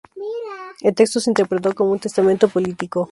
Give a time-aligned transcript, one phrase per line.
[0.81, 3.07] El texto se interpretó como un "testamento político".